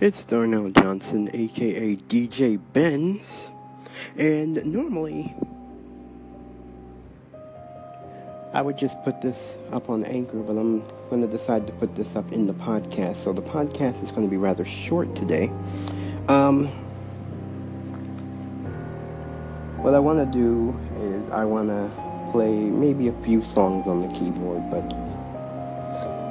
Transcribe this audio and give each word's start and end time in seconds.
It's 0.00 0.24
Darnell 0.24 0.70
Johnson, 0.70 1.28
aka 1.30 1.94
DJ 1.94 2.58
Benz, 2.72 3.50
and 4.16 4.64
normally 4.64 5.36
I 8.54 8.62
would 8.62 8.78
just 8.78 8.96
put 9.04 9.20
this 9.20 9.36
up 9.70 9.90
on 9.90 10.04
Anchor, 10.04 10.38
but 10.38 10.56
I'm 10.56 10.82
going 11.10 11.20
to 11.20 11.28
decide 11.28 11.66
to 11.66 11.74
put 11.74 11.94
this 11.96 12.16
up 12.16 12.32
in 12.32 12.46
the 12.46 12.54
podcast. 12.54 13.22
So 13.24 13.34
the 13.34 13.42
podcast 13.42 14.02
is 14.02 14.10
going 14.10 14.22
to 14.22 14.30
be 14.30 14.38
rather 14.38 14.64
short 14.64 15.14
today. 15.14 15.52
Um, 16.28 16.68
what 19.82 19.92
I 19.92 19.98
want 19.98 20.18
to 20.20 20.38
do 20.38 20.74
is 20.98 21.28
I 21.28 21.44
want 21.44 21.68
to 21.68 21.90
play 22.32 22.54
maybe 22.54 23.08
a 23.08 23.22
few 23.22 23.44
songs 23.44 23.86
on 23.86 24.00
the 24.00 24.18
keyboard, 24.18 24.62
but 24.70 25.09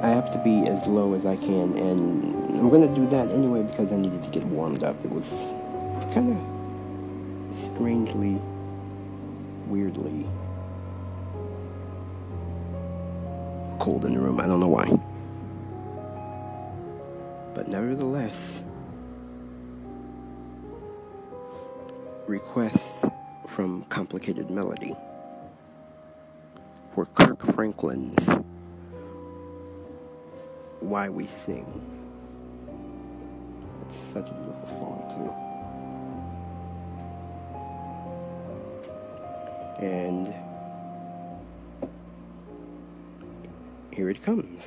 I 0.02 0.08
have 0.08 0.30
to 0.30 0.38
be 0.38 0.66
as 0.66 0.86
low 0.86 1.14
as 1.14 1.26
I 1.26 1.36
can, 1.36 1.76
and 1.76 2.56
I'm 2.56 2.70
gonna 2.70 2.94
do 2.94 3.06
that 3.10 3.28
anyway 3.30 3.62
because 3.62 3.92
I 3.92 3.96
needed 3.96 4.22
to 4.22 4.30
get 4.30 4.42
warmed 4.44 4.82
up. 4.82 4.96
It 5.04 5.10
was, 5.10 5.28
kind 6.14 6.32
of 6.32 7.74
strangely, 7.74 8.40
weirdly 9.66 10.26
cold 13.78 14.04
in 14.04 14.14
the 14.14 14.20
room. 14.20 14.40
I 14.40 14.46
don't 14.46 14.60
know 14.60 14.68
why. 14.68 14.86
But 17.54 17.68
nevertheless, 17.68 18.62
requests 22.26 23.04
from 23.48 23.84
Complicated 23.84 24.50
Melody 24.50 24.94
for 26.94 27.06
Kirk 27.06 27.54
Franklin's 27.54 28.28
why 30.80 31.08
We 31.08 31.26
Sing. 31.26 31.66
It's 33.86 33.96
such 34.12 34.28
a 34.28 34.34
beautiful 34.34 34.68
song, 34.68 35.04
too. 35.10 35.30
And 39.84 40.34
here 43.92 44.10
it 44.10 44.22
comes. 44.22 44.60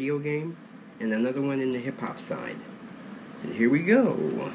Video 0.00 0.18
game 0.18 0.56
and 1.00 1.12
another 1.12 1.42
one 1.42 1.60
in 1.60 1.72
the 1.72 1.78
hip 1.78 2.00
hop 2.00 2.18
side. 2.20 2.56
And 3.42 3.54
here 3.54 3.68
we 3.68 3.82
go. 3.82 4.50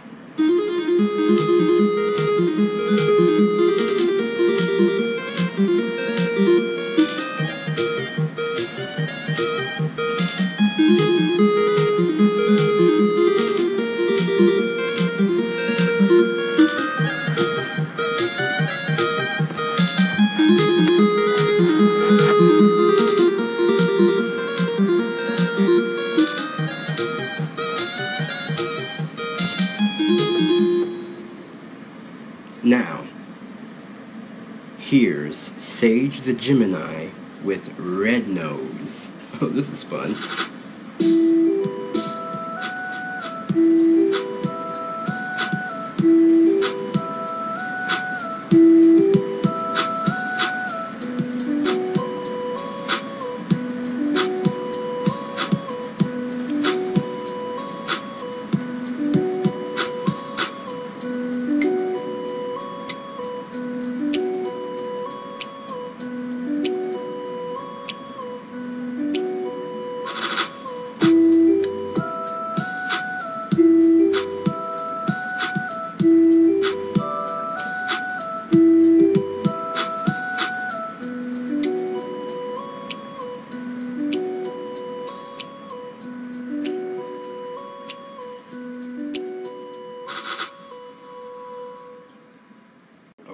Gemini 36.45 37.09
with 37.43 37.67
Red 37.79 38.27
Nose. 38.27 39.07
Oh, 39.41 39.49
this 39.49 39.67
is 39.67 39.83
fun. 39.83 40.54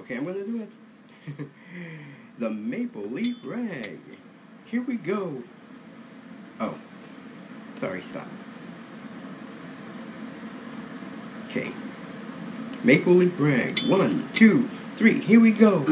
Okay, 0.02 0.16
I'm 0.16 0.24
gonna 0.24 0.42
do 0.42 0.62
it. 0.62 1.48
the 2.40 2.50
Maple 2.50 3.02
Leaf 3.02 3.36
Rag. 3.44 4.00
Here 4.64 4.82
we 4.82 4.96
go. 4.96 5.44
Oh, 6.58 6.74
sorry, 7.78 8.02
stop. 8.10 8.26
Okay. 11.48 11.72
Maple 12.82 13.12
Leaf 13.12 13.34
Rag. 13.38 13.78
One, 13.82 14.28
two, 14.34 14.68
three. 14.96 15.20
Here 15.20 15.38
we 15.38 15.52
go. 15.52 15.84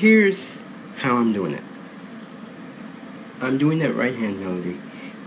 Here's 0.00 0.56
how 0.96 1.18
I'm 1.18 1.30
doing 1.34 1.52
it. 1.52 1.62
I'm 3.42 3.58
doing 3.58 3.80
that 3.80 3.94
right 3.94 4.14
hand 4.14 4.40
melody, 4.40 4.80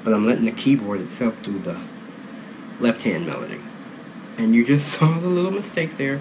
but 0.04 0.16
I'm 0.16 0.26
letting 0.26 0.46
the 0.46 0.52
keyboard 0.52 1.00
itself 1.00 1.36
do 1.44 1.60
the 1.60 1.80
left 2.80 3.02
hand 3.02 3.28
melody. 3.28 3.62
And 4.40 4.56
you 4.56 4.66
just 4.66 4.88
saw 4.98 5.20
the 5.20 5.28
little 5.28 5.52
mistake 5.52 5.98
there. 5.98 6.20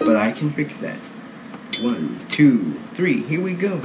But 0.00 0.16
I 0.16 0.32
can 0.32 0.52
fix 0.52 0.74
that. 0.78 0.98
One, 1.80 2.26
two, 2.28 2.80
three, 2.94 3.22
here 3.22 3.40
we 3.40 3.54
go. 3.54 3.78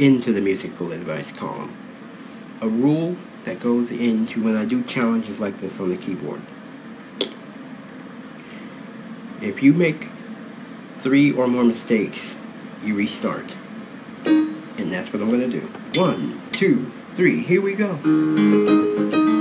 Into 0.00 0.32
the 0.32 0.40
musical 0.40 0.92
advice 0.92 1.30
column. 1.32 1.76
A 2.62 2.68
rule 2.68 3.16
that 3.44 3.60
goes 3.60 3.90
into 3.90 4.42
when 4.42 4.56
I 4.56 4.64
do 4.64 4.82
challenges 4.82 5.38
like 5.38 5.60
this 5.60 5.78
on 5.78 5.90
the 5.90 5.96
keyboard. 5.96 6.40
If 9.42 9.62
you 9.62 9.74
make 9.74 10.08
three 11.02 11.30
or 11.30 11.46
more 11.46 11.64
mistakes, 11.64 12.34
you 12.82 12.94
restart. 12.94 13.54
And 14.24 14.90
that's 14.90 15.12
what 15.12 15.22
I'm 15.22 15.28
going 15.28 15.50
to 15.50 15.60
do. 15.60 16.00
One, 16.00 16.40
two, 16.50 16.90
three, 17.14 17.42
here 17.42 17.60
we 17.60 17.74
go. 17.74 19.39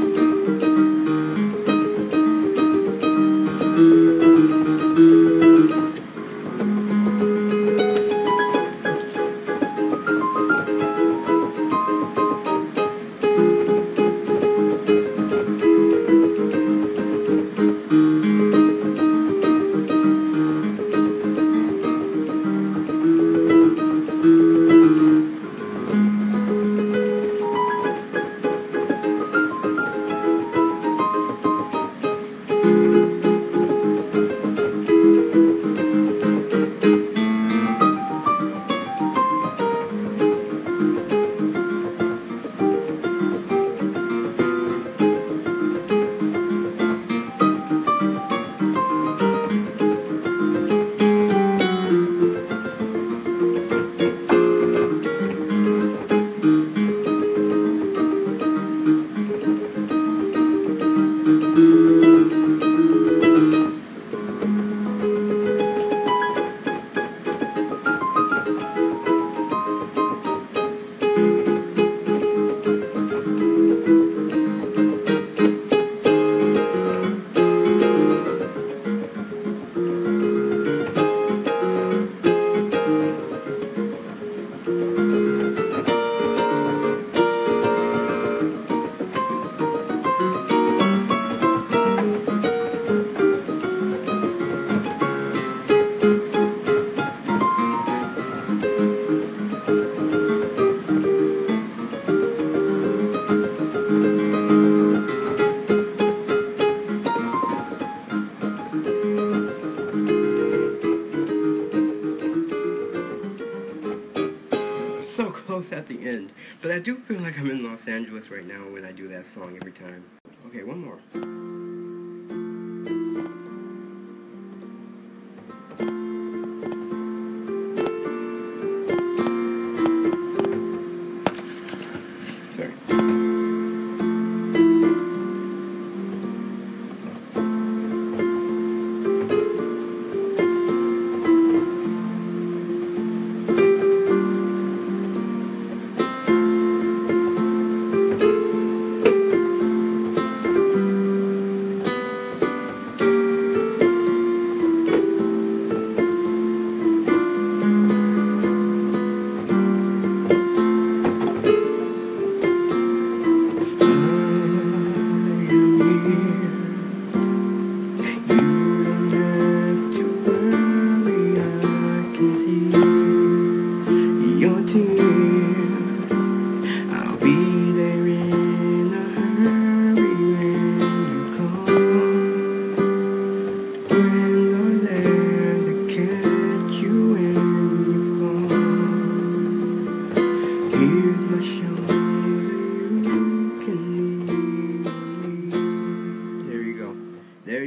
Close 115.62 115.78
at 115.78 115.88
the 115.88 116.08
end. 116.08 116.32
But 116.62 116.72
I 116.72 116.80
do 116.80 116.96
feel 116.96 117.20
like 117.20 117.38
I'm 117.38 117.52
in 117.52 117.64
Los 117.64 117.88
Angeles 117.88 118.30
right 118.30 118.46
now 118.46 118.62
when 118.72 118.86
I 118.86 118.92
do 118.92 119.08
that 119.10 119.26
song 119.34 119.58
every 119.60 119.74
time. 119.74 120.04
Okay, 120.48 120.64
one 120.64 120.80
more. 120.80 121.69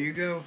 You 0.03 0.13
go. 0.13 0.43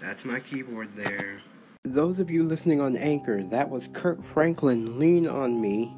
That's 0.00 0.24
my 0.24 0.40
keyboard 0.40 0.88
there. 0.96 1.40
Those 1.84 2.18
of 2.18 2.30
you 2.30 2.42
listening 2.42 2.80
on 2.80 2.96
Anchor, 2.96 3.42
that 3.44 3.70
was 3.70 3.88
Kirk 3.92 4.18
Franklin, 4.32 4.98
Lean 4.98 5.28
on 5.28 5.60
Me. 5.60 5.94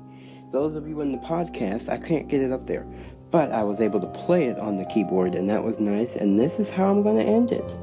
Those 0.52 0.74
of 0.74 0.88
you 0.88 1.00
in 1.00 1.12
the 1.12 1.18
podcast, 1.18 1.88
I 1.88 1.98
can't 1.98 2.28
get 2.28 2.42
it 2.42 2.52
up 2.52 2.66
there. 2.66 2.86
But 3.30 3.52
I 3.52 3.62
was 3.62 3.80
able 3.80 4.00
to 4.00 4.06
play 4.06 4.46
it 4.46 4.58
on 4.58 4.78
the 4.78 4.84
keyboard, 4.86 5.34
and 5.34 5.48
that 5.50 5.64
was 5.64 5.78
nice. 5.78 6.10
And 6.16 6.38
this 6.38 6.58
is 6.58 6.68
how 6.70 6.90
I'm 6.90 7.02
going 7.02 7.16
to 7.16 7.24
end 7.24 7.52
it. 7.52 7.76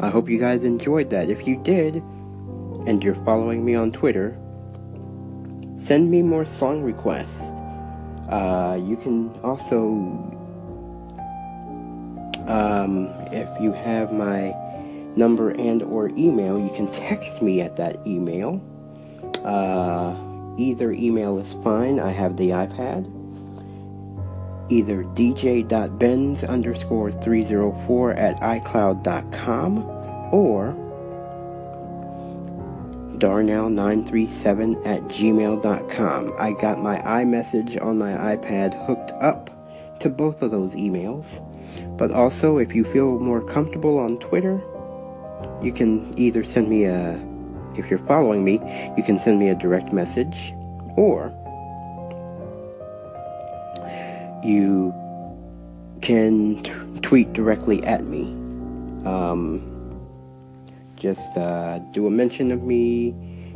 I 0.00 0.10
hope 0.10 0.28
you 0.28 0.38
guys 0.38 0.64
enjoyed 0.64 1.10
that. 1.10 1.30
If 1.30 1.46
you 1.46 1.56
did, 1.62 1.96
and 2.86 3.02
you're 3.02 3.22
following 3.24 3.64
me 3.64 3.74
on 3.74 3.92
Twitter, 3.92 4.36
send 5.86 6.10
me 6.10 6.22
more 6.22 6.44
song 6.44 6.82
requests. 6.82 7.40
Uh, 8.30 8.78
you 8.82 8.96
can 8.96 9.30
also, 9.42 10.37
um, 12.48 13.06
if 13.32 13.48
you 13.60 13.72
have 13.72 14.12
my 14.12 14.54
number 15.16 15.50
and 15.50 15.82
or 15.82 16.08
email, 16.10 16.58
you 16.58 16.70
can 16.74 16.90
text 16.90 17.42
me 17.42 17.60
at 17.60 17.76
that 17.76 18.04
email. 18.06 18.60
Uh, 19.44 20.16
either 20.58 20.92
email 20.92 21.38
is 21.38 21.52
fine. 21.64 22.00
I 22.00 22.10
have 22.10 22.36
the 22.36 22.50
iPad. 22.50 23.06
either 24.70 25.02
dj.benz 25.04 26.44
underscore 26.44 27.12
304 27.12 28.12
at 28.12 28.36
icloud.com 28.40 29.78
or 30.32 30.76
darnell937 33.18 34.86
at 34.86 35.02
gmail.com. 35.04 36.32
I 36.38 36.52
got 36.52 36.78
my 36.80 36.98
iMessage 36.98 37.82
on 37.84 37.98
my 37.98 38.12
iPad 38.36 38.86
hooked 38.86 39.10
up 39.22 39.50
to 40.00 40.08
both 40.08 40.42
of 40.42 40.50
those 40.50 40.70
emails. 40.72 41.26
But 41.96 42.12
also, 42.12 42.58
if 42.58 42.74
you 42.74 42.84
feel 42.84 43.18
more 43.18 43.42
comfortable 43.42 43.98
on 43.98 44.18
Twitter, 44.18 44.60
you 45.62 45.72
can 45.72 46.16
either 46.18 46.44
send 46.44 46.68
me 46.68 46.84
a, 46.84 47.20
if 47.76 47.90
you're 47.90 47.98
following 48.00 48.44
me, 48.44 48.54
you 48.96 49.02
can 49.02 49.18
send 49.18 49.38
me 49.38 49.48
a 49.48 49.54
direct 49.54 49.92
message 49.92 50.54
or 50.96 51.32
you 54.44 54.94
can 56.00 56.62
t- 56.62 56.72
tweet 57.02 57.32
directly 57.32 57.84
at 57.84 58.04
me. 58.04 58.24
Um, 59.06 59.74
just 60.96 61.36
uh, 61.36 61.78
do 61.92 62.06
a 62.06 62.10
mention 62.10 62.50
of 62.50 62.62
me 62.62 63.10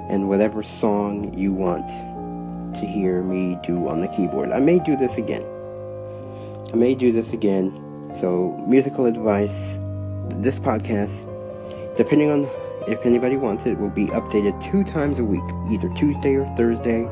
and 0.08 0.28
whatever 0.28 0.62
song 0.62 1.36
you 1.36 1.52
want 1.52 1.88
to 2.74 2.86
hear 2.86 3.22
me 3.22 3.58
do 3.62 3.88
on 3.88 4.00
the 4.00 4.08
keyboard. 4.08 4.50
I 4.50 4.60
may 4.60 4.78
do 4.78 4.96
this 4.96 5.16
again. 5.16 5.44
I 6.72 6.76
may 6.76 6.94
do 6.94 7.12
this 7.12 7.32
again. 7.32 7.72
So, 8.20 8.56
musical 8.66 9.06
advice, 9.06 9.78
this 10.40 10.58
podcast, 10.58 11.16
depending 11.96 12.30
on 12.30 12.48
if 12.88 13.04
anybody 13.06 13.36
wants 13.36 13.64
it, 13.64 13.78
will 13.78 13.90
be 13.90 14.06
updated 14.08 14.60
two 14.70 14.84
times 14.84 15.18
a 15.18 15.24
week, 15.24 15.42
either 15.70 15.88
Tuesday 15.94 16.34
or 16.34 16.46
Thursday 16.56 17.08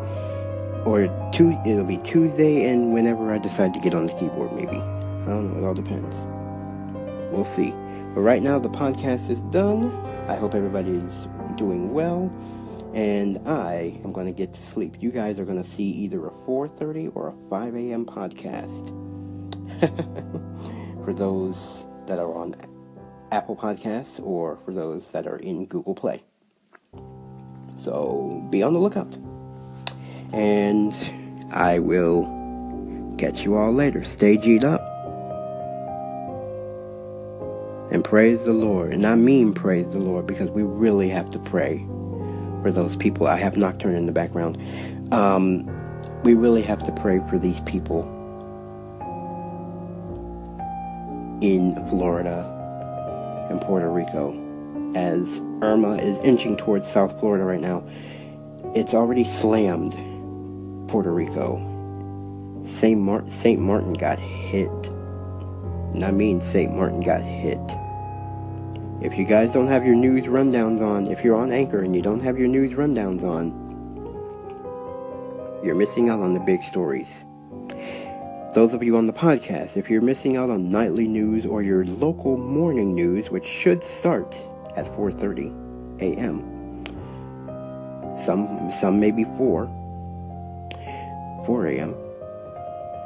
or 0.84 1.08
two 1.32 1.58
it'll 1.66 1.84
be 1.84 1.98
Tuesday 1.98 2.66
and 2.66 2.92
whenever 2.92 3.32
I 3.32 3.38
decide 3.38 3.74
to 3.74 3.80
get 3.80 3.94
on 3.94 4.06
the 4.06 4.12
keyboard 4.14 4.52
maybe. 4.52 4.76
I 4.76 5.26
don't 5.26 5.52
know, 5.52 5.58
it 5.58 5.66
all 5.66 5.74
depends. 5.74 6.14
We'll 7.32 7.44
see. 7.44 7.70
But 8.14 8.22
right 8.22 8.42
now 8.42 8.58
the 8.58 8.70
podcast 8.70 9.28
is 9.30 9.38
done. 9.50 9.94
I 10.28 10.36
hope 10.36 10.54
everybody 10.54 10.92
is 10.92 11.28
doing 11.56 11.92
well 11.92 12.32
and 12.94 13.38
I 13.46 14.00
am 14.04 14.12
going 14.12 14.26
to 14.26 14.32
get 14.32 14.52
to 14.54 14.66
sleep. 14.72 14.96
You 15.00 15.10
guys 15.10 15.38
are 15.38 15.44
going 15.44 15.62
to 15.62 15.70
see 15.70 15.84
either 15.84 16.26
a 16.26 16.30
4:30 16.46 17.14
or 17.14 17.28
a 17.28 17.34
5 17.50 17.74
a.m. 17.76 18.06
podcast. 18.06 18.96
for 21.04 21.12
those 21.12 21.86
that 22.06 22.18
are 22.18 22.34
on 22.34 22.54
Apple 23.32 23.56
Podcasts 23.56 24.20
or 24.22 24.58
for 24.64 24.72
those 24.72 25.06
that 25.12 25.26
are 25.26 25.36
in 25.36 25.66
Google 25.66 25.94
Play. 25.94 26.22
So 27.76 28.46
be 28.50 28.62
on 28.62 28.72
the 28.72 28.78
lookout. 28.78 29.16
And 30.32 30.92
I 31.52 31.78
will 31.78 32.24
catch 33.18 33.44
you 33.44 33.56
all 33.56 33.72
later. 33.72 34.04
Stay 34.04 34.36
G'd 34.36 34.64
up. 34.64 34.80
And 37.90 38.04
praise 38.04 38.42
the 38.44 38.52
Lord. 38.52 38.92
And 38.92 39.06
I 39.06 39.14
mean 39.16 39.52
praise 39.52 39.88
the 39.88 39.98
Lord 39.98 40.26
because 40.26 40.48
we 40.50 40.62
really 40.62 41.08
have 41.08 41.30
to 41.32 41.38
pray 41.38 41.78
for 42.62 42.70
those 42.70 42.94
people. 42.96 43.26
I 43.26 43.36
have 43.36 43.56
Nocturne 43.56 43.94
in 43.94 44.06
the 44.06 44.12
background. 44.12 44.58
Um, 45.12 45.68
we 46.22 46.34
really 46.34 46.62
have 46.62 46.84
to 46.84 46.92
pray 46.92 47.20
for 47.28 47.38
these 47.38 47.60
people 47.60 48.19
in 51.40 51.74
Florida 51.88 52.46
and 53.50 53.60
Puerto 53.60 53.90
Rico 53.90 54.32
as 54.94 55.40
Irma 55.62 55.94
is 55.94 56.18
inching 56.24 56.56
towards 56.56 56.86
South 56.90 57.18
Florida 57.20 57.44
right 57.44 57.60
now. 57.60 57.82
It's 58.74 58.94
already 58.94 59.24
slammed 59.24 59.92
Puerto 60.88 61.12
Rico. 61.12 61.66
St. 62.78 63.00
Mar- 63.00 63.24
St. 63.30 63.60
Martin 63.60 63.94
got 63.94 64.18
hit. 64.18 64.70
And 65.94 66.04
I 66.04 66.10
mean 66.10 66.40
St. 66.40 66.74
Martin 66.74 67.00
got 67.00 67.22
hit. 67.22 67.60
If 69.02 69.18
you 69.18 69.24
guys 69.24 69.52
don't 69.52 69.66
have 69.66 69.86
your 69.86 69.94
news 69.94 70.24
rundowns 70.24 70.82
on, 70.82 71.06
if 71.06 71.24
you're 71.24 71.36
on 71.36 71.52
Anchor 71.52 71.80
and 71.80 71.96
you 71.96 72.02
don't 72.02 72.20
have 72.20 72.38
your 72.38 72.48
news 72.48 72.72
rundowns 72.72 73.22
on, 73.24 73.58
you're 75.64 75.74
missing 75.74 76.10
out 76.10 76.20
on 76.20 76.34
the 76.34 76.40
big 76.40 76.62
stories. 76.64 77.24
Those 78.52 78.74
of 78.74 78.82
you 78.82 78.96
on 78.96 79.06
the 79.06 79.12
podcast, 79.12 79.76
if 79.76 79.88
you're 79.88 80.00
missing 80.00 80.36
out 80.36 80.50
on 80.50 80.72
nightly 80.72 81.06
news 81.06 81.46
or 81.46 81.62
your 81.62 81.84
local 81.84 82.36
morning 82.36 82.96
news, 82.96 83.30
which 83.30 83.46
should 83.46 83.80
start 83.80 84.36
at 84.74 84.86
4:30 84.96 86.02
a.m. 86.02 86.84
Some 88.24 88.72
some 88.80 88.98
may 88.98 89.12
be 89.12 89.22
4 89.38 89.66
4 91.46 91.66
a.m. 91.66 91.94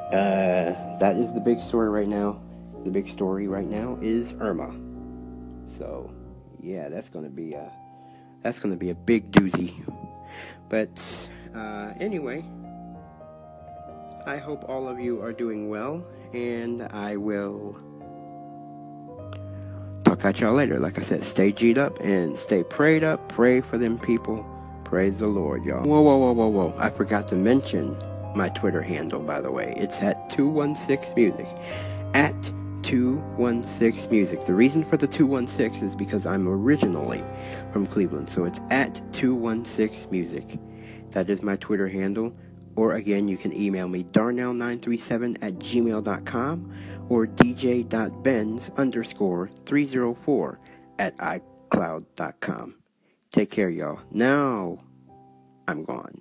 Uh, 0.08 0.72
that 0.98 1.16
is 1.16 1.30
the 1.34 1.40
big 1.40 1.60
story 1.60 1.90
right 1.90 2.08
now. 2.08 2.40
The 2.84 2.90
big 2.90 3.10
story 3.10 3.46
right 3.46 3.68
now 3.68 3.98
is 4.00 4.32
Irma. 4.40 4.74
So, 5.78 6.10
yeah, 6.62 6.88
that's 6.88 7.10
gonna 7.10 7.28
be 7.28 7.52
a 7.52 7.70
that's 8.42 8.58
gonna 8.58 8.76
be 8.76 8.88
a 8.88 8.94
big 8.94 9.30
doozy. 9.30 9.74
But 10.70 10.90
uh, 11.54 11.92
anyway, 12.00 12.42
I 14.26 14.38
hope 14.38 14.68
all 14.68 14.88
of 14.88 14.98
you 14.98 15.20
are 15.20 15.32
doing 15.32 15.68
well, 15.68 16.02
and 16.32 16.82
I 16.92 17.16
will 17.16 17.76
talk 20.02 20.24
at 20.24 20.40
y'all 20.40 20.54
later. 20.54 20.80
Like 20.80 20.98
I 20.98 21.02
said, 21.02 21.24
stay 21.24 21.52
G'd 21.52 21.76
up 21.76 22.00
and 22.00 22.38
stay 22.38 22.62
prayed 22.62 23.04
up. 23.04 23.28
Pray 23.28 23.60
for 23.60 23.76
them 23.76 23.98
people. 23.98 24.46
Praise 24.84 25.18
the 25.18 25.26
Lord, 25.26 25.64
y'all. 25.64 25.84
Whoa, 25.84 26.00
whoa, 26.00 26.16
whoa, 26.16 26.32
whoa, 26.32 26.46
whoa. 26.46 26.74
I 26.78 26.88
forgot 26.88 27.28
to 27.28 27.36
mention 27.36 27.98
my 28.34 28.48
Twitter 28.50 28.80
handle, 28.80 29.20
by 29.20 29.42
the 29.42 29.50
way. 29.50 29.74
It's 29.76 30.00
at 30.00 30.30
216 30.30 31.14
Music. 31.14 31.46
At 32.14 32.34
216 32.82 34.10
Music. 34.10 34.46
The 34.46 34.54
reason 34.54 34.84
for 34.84 34.96
the 34.96 35.06
216 35.06 35.86
is 35.86 35.94
because 35.94 36.24
I'm 36.26 36.48
originally 36.48 37.22
from 37.72 37.86
Cleveland, 37.86 38.30
so 38.30 38.44
it's 38.44 38.60
at 38.70 39.02
216 39.12 40.10
Music. 40.10 40.58
That 41.10 41.28
is 41.28 41.42
my 41.42 41.56
Twitter 41.56 41.88
handle. 41.88 42.34
Or 42.76 42.94
again, 42.94 43.28
you 43.28 43.36
can 43.36 43.56
email 43.56 43.88
me 43.88 44.04
darnell937 44.04 45.38
at 45.42 45.54
gmail.com 45.54 46.72
or 47.08 47.26
dj.benz 47.26 48.70
underscore 48.76 49.50
304 49.66 50.58
at 50.98 51.16
icloud.com. 51.18 52.74
Take 53.30 53.50
care, 53.50 53.70
y'all. 53.70 54.00
Now, 54.10 54.78
I'm 55.66 55.84
gone. 55.84 56.20